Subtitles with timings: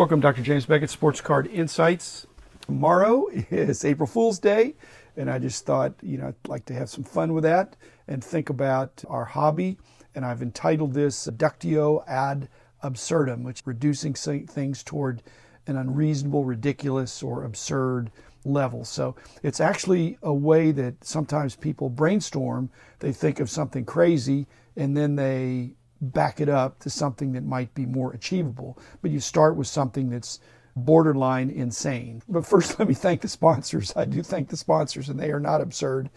[0.00, 0.40] Welcome, Dr.
[0.40, 2.26] James Beckett, Sports Card Insights.
[2.62, 4.74] Tomorrow is April Fool's Day,
[5.14, 7.76] and I just thought, you know, I'd like to have some fun with that
[8.08, 9.76] and think about our hobby.
[10.14, 12.48] And I've entitled this Reductio ad
[12.82, 15.22] absurdum, which is reducing things toward
[15.66, 18.10] an unreasonable, ridiculous, or absurd
[18.46, 18.86] level.
[18.86, 22.70] So it's actually a way that sometimes people brainstorm.
[23.00, 24.46] They think of something crazy
[24.76, 28.78] and then they back it up to something that might be more achievable.
[29.02, 30.40] But you start with something that's
[30.76, 32.22] borderline insane.
[32.28, 33.92] But first, let me thank the sponsors.
[33.96, 36.10] I do thank the sponsors, and they are not absurd.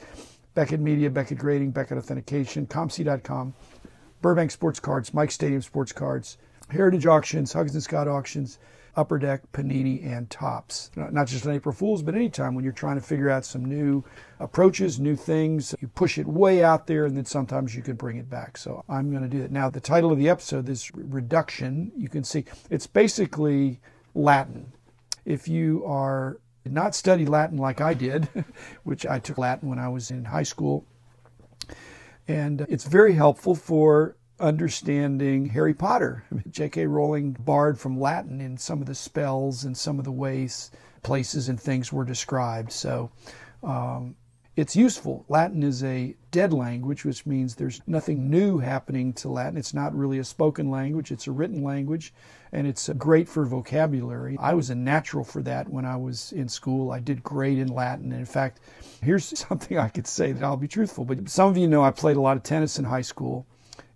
[0.54, 3.54] Beckett Media, Beckett Grading, Beckett Authentication, ComC.com,
[4.22, 6.38] Burbank Sports Cards, Mike Stadium Sports Cards,
[6.70, 8.60] Heritage Auctions, Huggins and Scott Auctions,
[8.96, 10.92] Upper Deck, Panini, and Topps.
[10.96, 14.04] Not just on April Fools, but anytime when you're trying to figure out some new
[14.40, 18.18] approaches, new things, you push it way out there and then sometimes you can bring
[18.18, 18.58] it back.
[18.58, 19.52] So I'm going to do that.
[19.52, 23.80] Now, the title of the episode, this reduction, you can see it's basically
[24.14, 24.72] Latin.
[25.26, 28.28] If you are not study Latin like I did,
[28.84, 30.86] which I took Latin when I was in high school,
[32.28, 36.26] and it's very helpful for understanding Harry Potter.
[36.52, 36.86] J.K.
[36.86, 40.70] Rowling borrowed from Latin in some of the spells and some of the ways,
[41.02, 42.72] places, and things were described.
[42.72, 43.10] So
[43.64, 44.16] um,
[44.58, 45.26] it's useful.
[45.30, 49.58] Latin is a dead language, which means there's nothing new happening to Latin.
[49.58, 52.14] It's not really a spoken language, it's a written language,
[52.52, 54.38] and it's great for vocabulary.
[54.40, 56.92] I was a natural for that when I was in school.
[56.92, 58.12] I did great in Latin.
[58.12, 58.60] And in fact,
[59.02, 61.92] here's something I could say that I'll be truthful, but some of you know I
[61.92, 63.48] played a lot of tennis in high school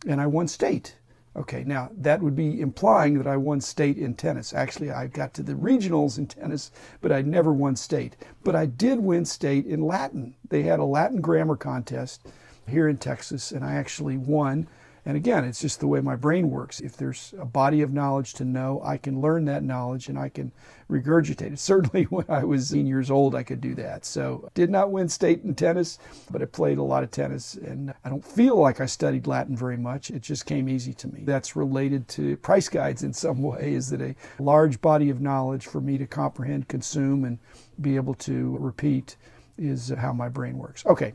[0.06, 0.96] and I won state.
[1.36, 4.54] Okay, now that would be implying that I won state in tennis.
[4.54, 8.16] Actually, I got to the regionals in tennis, but I never won state.
[8.44, 10.36] But I did win state in Latin.
[10.50, 12.28] They had a Latin grammar contest
[12.68, 14.68] here in Texas, and I actually won.
[15.08, 16.82] And again, it's just the way my brain works.
[16.82, 20.28] If there's a body of knowledge to know, I can learn that knowledge and I
[20.28, 20.52] can
[20.92, 21.60] regurgitate it.
[21.68, 24.04] Certainly, when I was 18 years old, I could do that.
[24.04, 25.98] So, did not win state in tennis,
[26.30, 27.56] but I played a lot of tennis.
[27.56, 30.12] And I don't feel like I studied Latin very much.
[30.12, 31.22] It just came easy to me.
[31.24, 35.68] That's related to price guides in some way, is that a large body of knowledge
[35.68, 37.40] for me to comprehend, consume, and
[37.80, 39.16] be able to repeat
[39.58, 40.86] is how my brain works.
[40.86, 41.14] Okay,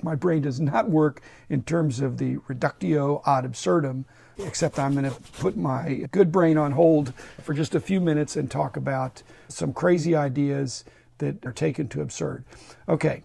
[0.00, 4.04] my brain does not work in terms of the reductio ad absurdum,
[4.38, 8.36] except I'm going to put my good brain on hold for just a few minutes
[8.36, 10.84] and talk about some crazy ideas
[11.18, 12.44] that are taken to absurd.
[12.88, 13.22] Okay,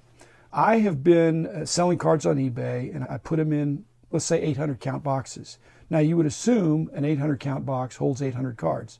[0.51, 4.41] I have been uh, selling cards on eBay and I put them in, let's say,
[4.41, 5.57] 800 count boxes.
[5.89, 8.99] Now, you would assume an 800 count box holds 800 cards.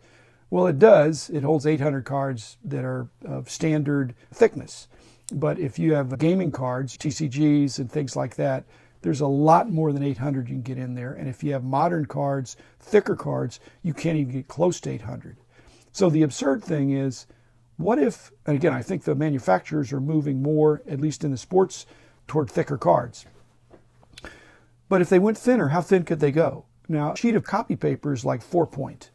[0.50, 1.30] Well, it does.
[1.30, 4.88] It holds 800 cards that are of standard thickness.
[5.34, 8.64] But if you have gaming cards, TCGs, and things like that,
[9.02, 11.14] there's a lot more than 800 you can get in there.
[11.14, 15.38] And if you have modern cards, thicker cards, you can't even get close to 800.
[15.92, 17.28] So the absurd thing is,
[17.78, 21.38] what if, and again, I think the manufacturers are moving more, at least in the
[21.38, 21.86] sports,
[22.28, 23.26] toward thicker cards.
[24.90, 26.66] But if they went thinner, how thin could they go?
[26.88, 29.12] Now, a sheet of copy paper is like four point,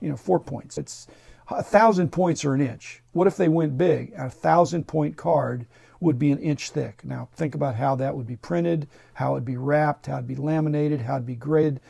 [0.00, 0.78] you know, four points.
[0.78, 1.08] It's
[1.48, 3.02] a thousand points are an inch.
[3.12, 4.12] What if they went big?
[4.16, 5.66] A thousand point card
[6.00, 7.04] would be an inch thick.
[7.04, 10.36] Now think about how that would be printed, how it'd be wrapped, how it'd be
[10.36, 11.80] laminated, how it'd be graded.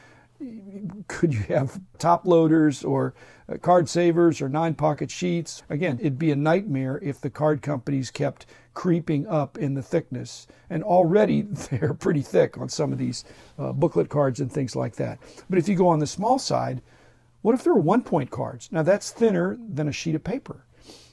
[1.09, 3.15] Could you have top loaders or
[3.49, 5.62] uh, card savers or nine pocket sheets?
[5.71, 8.44] Again, it'd be a nightmare if the card companies kept
[8.75, 10.47] creeping up in the thickness.
[10.69, 13.25] And already they're pretty thick on some of these
[13.59, 15.19] uh, booklet cards and things like that.
[15.49, 16.83] But if you go on the small side,
[17.46, 18.68] what if there were one point cards?
[18.72, 20.66] Now that's thinner than a sheet of paper.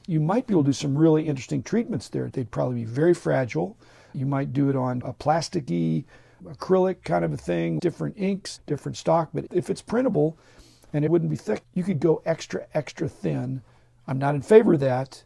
[0.08, 2.28] You might be able to do some really interesting treatments there.
[2.28, 3.78] They'd probably be very fragile.
[4.14, 6.06] You might do it on a plasticky,
[6.44, 9.30] acrylic kind of a thing, different inks, different stock.
[9.32, 10.36] But if it's printable
[10.92, 13.62] and it wouldn't be thick, you could go extra, extra thin.
[14.08, 15.24] I'm not in favor of that,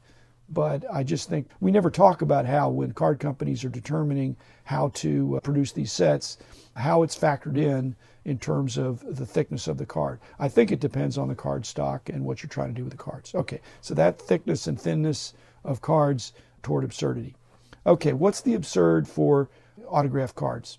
[0.49, 4.89] but I just think we never talk about how, when card companies are determining how
[4.95, 6.37] to uh, produce these sets,
[6.75, 7.95] how it's factored in
[8.25, 10.19] in terms of the thickness of the card.
[10.39, 12.91] I think it depends on the card stock and what you're trying to do with
[12.91, 13.33] the cards.
[13.33, 15.33] Okay, so that thickness and thinness
[15.63, 17.35] of cards toward absurdity.
[17.85, 19.49] Okay, what's the absurd for
[19.87, 20.77] autograph cards?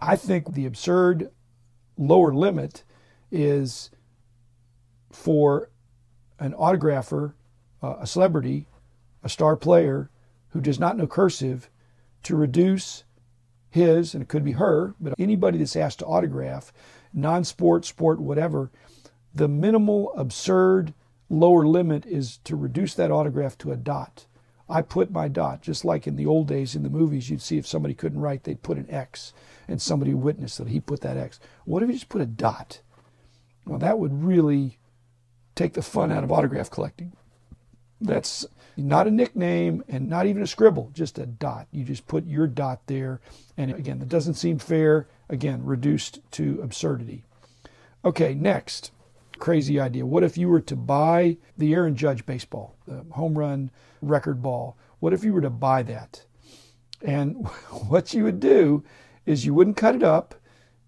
[0.00, 1.30] I think the absurd
[1.96, 2.82] lower limit
[3.30, 3.90] is
[5.12, 5.70] for
[6.40, 7.34] an autographer,
[7.82, 8.66] uh, a celebrity,
[9.22, 10.10] a star player
[10.50, 11.68] who does not know cursive
[12.22, 13.04] to reduce
[13.70, 16.72] his, and it could be her, but anybody that's asked to autograph,
[17.12, 18.70] non sport, sport, whatever,
[19.34, 20.92] the minimal, absurd
[21.30, 24.26] lower limit is to reduce that autograph to a dot.
[24.68, 27.58] I put my dot, just like in the old days in the movies, you'd see
[27.58, 29.32] if somebody couldn't write, they'd put an X,
[29.66, 31.40] and somebody witnessed that he put that X.
[31.64, 32.80] What if you just put a dot?
[33.66, 34.78] Well, that would really
[35.54, 37.12] take the fun out of autograph collecting.
[38.02, 38.46] That's
[38.76, 41.66] not a nickname and not even a scribble, just a dot.
[41.70, 43.20] You just put your dot there.
[43.56, 45.08] And again, that doesn't seem fair.
[45.28, 47.24] Again, reduced to absurdity.
[48.04, 48.90] Okay, next
[49.42, 50.06] crazy idea.
[50.06, 54.76] What if you were to buy the Aaron Judge baseball, the home run record ball?
[55.00, 56.24] What if you were to buy that?
[57.02, 57.46] And
[57.88, 58.84] what you would do
[59.26, 60.36] is you wouldn't cut it up,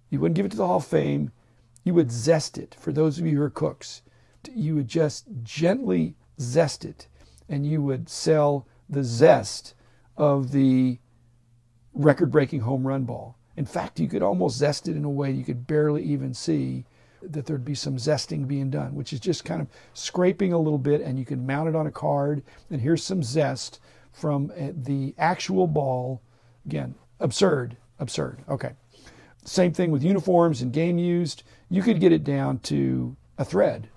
[0.09, 1.33] you wouldn't give it to the Hall of Fame,
[1.83, 2.77] you would zest it.
[2.79, 4.03] For those of you who are cooks,
[4.55, 7.07] you would just gently zest it
[7.49, 9.75] and you would sell the zest
[10.17, 10.99] of the
[11.93, 13.39] record breaking home run ball.
[13.57, 16.85] In fact, you could almost zest it in a way you could barely even see
[17.23, 20.79] that there'd be some zesting being done, which is just kind of scraping a little
[20.79, 22.43] bit, and you can mount it on a card.
[22.71, 23.81] And here's some zest
[24.13, 26.21] from uh, the actual ball.
[26.67, 28.45] Again, absurd, absurd.
[28.49, 28.73] Okay.
[29.45, 31.43] Same thing with uniforms and game used.
[31.69, 33.89] You could get it down to a thread.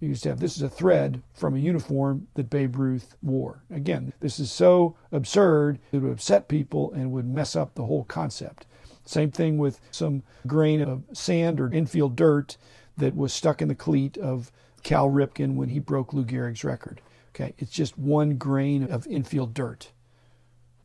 [0.00, 3.62] You used to have this is a thread from a uniform that Babe Ruth wore.
[3.70, 8.04] Again, this is so absurd it would upset people and would mess up the whole
[8.04, 8.66] concept.
[9.06, 12.56] Same thing with some grain of sand or infield dirt
[12.96, 14.52] that was stuck in the cleat of
[14.82, 17.00] Cal Ripken when he broke Lou Gehrig's record.
[17.30, 19.92] Okay, it's just one grain of infield dirt.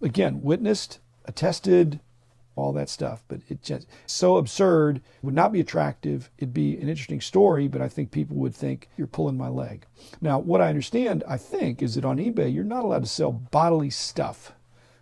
[0.01, 1.99] Again, witnessed, attested,
[2.55, 3.23] all that stuff.
[3.27, 6.29] But it's just so absurd, would not be attractive.
[6.37, 9.85] It'd be an interesting story, but I think people would think you're pulling my leg.
[10.21, 13.31] Now, what I understand, I think, is that on eBay, you're not allowed to sell
[13.31, 14.53] bodily stuff.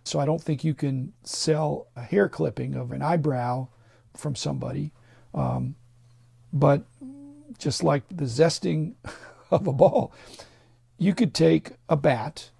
[0.04, 3.68] So I don't think you can sell a hair clipping of an eyebrow
[4.14, 4.92] from somebody.
[5.34, 5.76] Um,
[6.52, 6.84] but
[7.58, 8.94] just like the zesting
[9.50, 10.12] of a ball,
[10.98, 12.50] you could take a bat,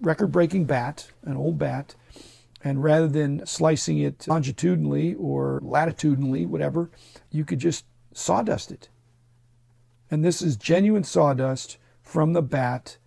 [0.00, 1.94] record breaking bat, an old bat,
[2.62, 6.90] and rather than slicing it longitudinally or latitudinally, whatever,
[7.30, 8.88] you could just sawdust it.
[10.10, 12.98] And this is genuine sawdust from the bat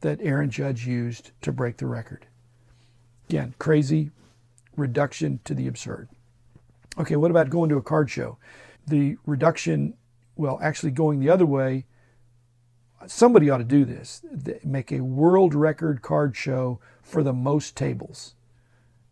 [0.00, 2.26] that Aaron Judge used to break the record.
[3.28, 4.10] Again, crazy
[4.76, 6.08] reduction to the absurd.
[6.98, 8.38] Okay, what about going to a card show?
[8.86, 9.94] The reduction,
[10.36, 11.86] well, actually going the other way,
[13.06, 14.22] somebody ought to do this.
[14.64, 18.34] Make a world record card show for the most tables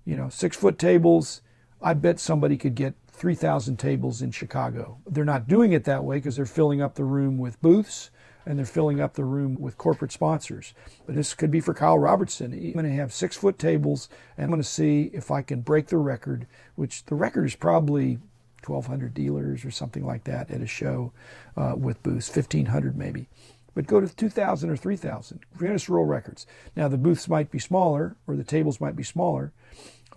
[0.09, 1.43] you know, six foot tables.
[1.83, 4.97] I bet somebody could get 3,000 tables in Chicago.
[5.07, 8.11] They're not doing it that way because they're filling up the room with booths
[8.47, 10.73] and they're filling up the room with corporate sponsors.
[11.05, 12.55] But this could be for Kyle Robertson.
[12.55, 14.09] I'm going to have six foot tables
[14.39, 17.55] and I'm going to see if I can break the record, which the record is
[17.55, 18.19] probably
[18.65, 21.13] 1,200 dealers or something like that at a show
[21.55, 23.29] uh, with booths, 1,500 maybe.
[23.75, 25.41] But go to 2,000 or 3,000.
[25.57, 26.47] Guinness World Records.
[26.75, 29.53] Now the booths might be smaller or the tables might be smaller,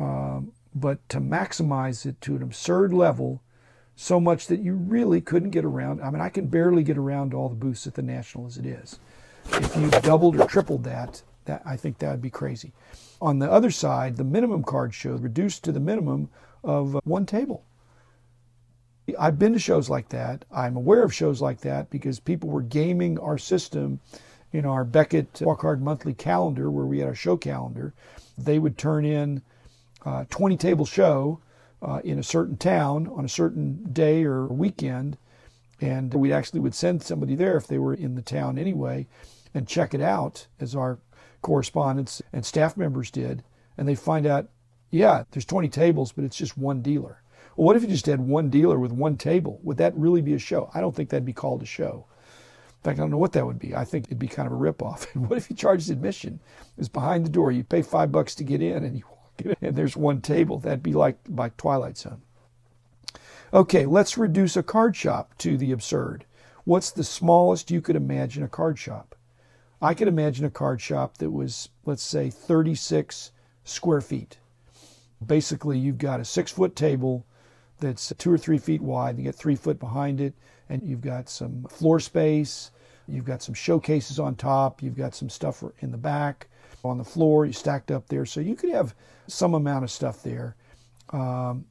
[0.02, 3.42] um, but to maximize it to an absurd level,
[3.96, 6.02] so much that you really couldn't get around.
[6.02, 8.66] I mean, I can barely get around all the booths at the National as it
[8.66, 9.00] is.
[9.46, 12.72] If you doubled or tripled that, that I think that would be crazy.
[13.22, 16.30] On the other side, the minimum card show reduced to the minimum
[16.64, 17.64] of one table.
[19.20, 20.46] I've been to shows like that.
[20.52, 24.00] I'm aware of shows like that because people were gaming our system
[24.54, 27.94] in our Beckett Walk Hard monthly calendar where we had our show calendar.
[28.38, 29.42] They would turn in
[30.06, 31.40] uh, 20 table show
[31.82, 35.18] uh, in a certain town on a certain day or weekend.
[35.80, 39.08] And we actually would send somebody there if they were in the town anyway
[39.54, 41.00] and check it out as our
[41.42, 43.44] correspondents and staff members did.
[43.78, 44.50] And they find out,
[44.92, 47.22] yeah, there's 20 tables, but it's just one dealer.
[47.56, 49.60] Well, what if you just had one dealer with one table?
[49.64, 50.70] Would that really be a show?
[50.74, 52.06] I don't think that'd be called a show.
[52.70, 53.76] In fact, I don't know what that would be.
[53.76, 55.14] I think it'd be kind of a ripoff.
[55.14, 56.40] And what if you charged admission?
[56.78, 57.52] It's behind the door.
[57.52, 59.04] You pay five bucks to get in, and you
[59.62, 60.60] and there's one table.
[60.60, 62.22] That'd be like by Twilight Zone.
[63.54, 66.26] Okay, let's reduce a card shop to the absurd.
[66.64, 69.16] What's the smallest you could imagine a card shop?
[69.82, 73.32] I could imagine a card shop that was, let's say, 36
[73.64, 74.38] square feet.
[75.26, 77.26] Basically, you've got a six foot table
[77.80, 80.34] that's two or three feet wide, you get three foot behind it,
[80.70, 82.72] and you've got some floor space,
[83.08, 86.48] you've got some showcases on top, you've got some stuff in the back,
[86.84, 88.26] on the floor, you stacked up there.
[88.26, 88.96] So you could have
[89.28, 90.56] some amount of stuff there.
[91.12, 91.66] Um,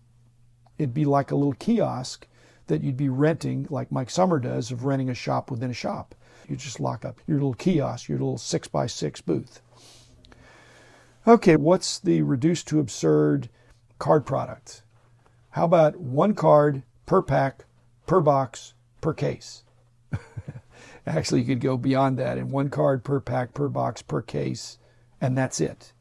[0.79, 2.27] it'd be like a little kiosk
[2.67, 6.15] that you'd be renting, like Mike Summer does, of renting a shop within a shop.
[6.49, 9.61] You just lock up your little kiosk, your little six by six booth.
[11.27, 13.49] Okay, what's the reduced to absurd
[13.99, 14.83] card product?
[15.51, 17.67] How about one card per pack,
[18.07, 19.65] per box, per case?
[21.07, 24.79] Actually, you could go beyond that and one card per pack, per box, per case
[25.21, 25.93] and that's it.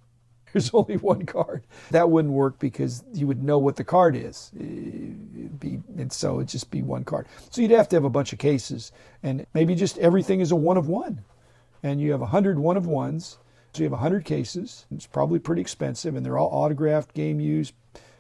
[0.54, 1.64] There's only one card.
[1.92, 4.52] That wouldn't work because you would know what the card is.
[4.54, 7.28] Be And so it'd just be one card.
[7.50, 8.92] So you'd have to have a bunch of cases,
[9.24, 11.24] and maybe just everything is a one of one.
[11.84, 13.38] And you have a hundred one of ones.
[13.74, 14.86] So you have a hundred cases.
[14.92, 17.74] It's probably pretty expensive, and they're all autographed, game used,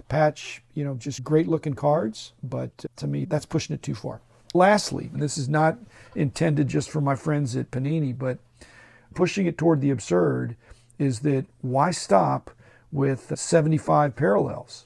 [0.07, 2.33] patch, you know, just great looking cards.
[2.43, 4.21] But uh, to me, that's pushing it too far.
[4.53, 5.77] Lastly, and this is not
[6.15, 8.39] intended just for my friends at Panini, but
[9.13, 10.55] pushing it toward the absurd
[10.99, 12.51] is that why stop
[12.91, 14.85] with 75 parallels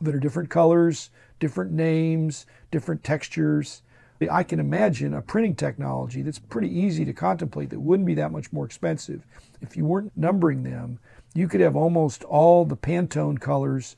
[0.00, 3.82] that are different colors, different names, different textures?
[4.30, 8.32] I can imagine a printing technology that's pretty easy to contemplate that wouldn't be that
[8.32, 9.26] much more expensive.
[9.60, 10.98] If you weren't numbering them,
[11.34, 13.96] you could have almost all the Pantone colors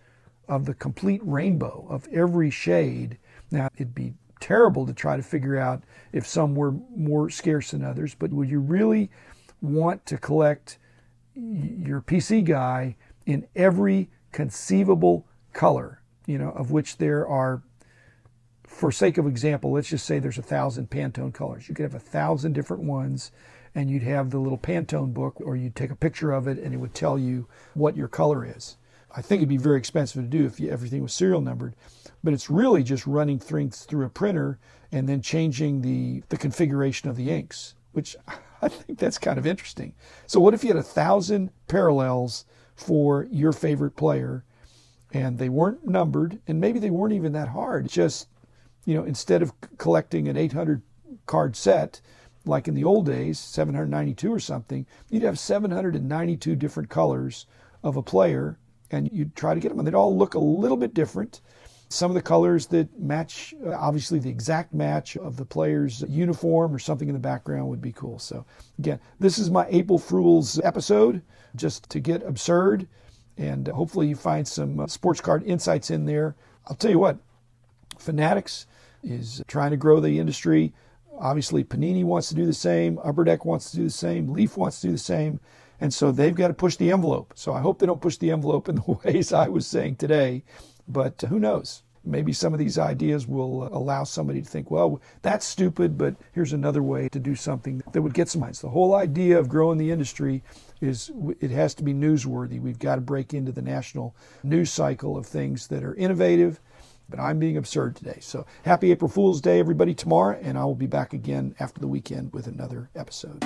[0.49, 3.19] of the complete rainbow of every shade.
[3.51, 5.83] Now, it'd be terrible to try to figure out
[6.13, 9.11] if some were more scarce than others, but would you really
[9.61, 10.79] want to collect
[11.39, 17.63] your PC guy in every conceivable color, you know, of which there are,
[18.65, 21.69] for sake of example, let's just say there's a thousand Pantone colors.
[21.69, 23.31] You could have a thousand different ones
[23.75, 26.75] and you'd have the little Pantone book or you'd take a picture of it and
[26.75, 28.77] it would tell you what your color is.
[29.15, 31.75] I think it'd be very expensive to do if you, everything was serial numbered,
[32.23, 34.59] but it's really just running things through a printer
[34.93, 38.17] and then changing the, the configuration of the inks, which
[38.63, 39.95] I think that's kind of interesting.
[40.27, 44.45] So, what if you had a thousand parallels for your favorite player
[45.13, 47.89] and they weren't numbered and maybe they weren't even that hard?
[47.89, 48.29] Just,
[48.85, 50.83] you know, instead of collecting an 800
[51.27, 52.01] card set,
[52.45, 57.47] like in the old days, 792 or something, you'd have 792 different colors
[57.83, 58.59] of a player
[58.91, 59.79] and you'd try to get them.
[59.79, 61.41] And they'd all look a little bit different.
[61.91, 66.75] Some of the colors that match, uh, obviously, the exact match of the player's uniform
[66.75, 68.19] or something in the background would be cool.
[68.19, 68.45] So,
[68.79, 71.23] again, this is my April Fool's episode,
[71.57, 72.87] just to get absurd.
[73.39, 76.37] And hopefully, you find some uh, sports card insights in there.
[76.67, 77.19] I'll tell you what,
[77.99, 78.67] Fanatics
[79.03, 80.75] is trying to grow the industry.
[81.19, 84.57] Obviously, Panini wants to do the same, Upper Deck wants to do the same, Leaf
[84.57, 85.41] wants to do the same.
[85.81, 87.33] And so they've got to push the envelope.
[87.37, 90.45] So I hope they don't push the envelope in the ways I was saying today.
[90.89, 91.83] But who knows?
[92.05, 96.17] Maybe some of these ideas will uh, allow somebody to think, well, that's stupid, but
[96.33, 98.61] here's another way to do something that would get some minds.
[98.63, 100.43] The whole idea of growing the industry
[100.81, 102.61] is it has to be newsworthy.
[102.61, 106.61] We've got to break into the national news cycle of things that are innovative.
[107.11, 108.19] But I'm being absurd today.
[108.21, 111.89] So happy April Fool's Day, everybody, tomorrow, and I will be back again after the
[111.89, 113.43] weekend with another episode.